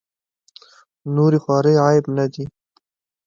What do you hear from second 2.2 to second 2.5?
دي.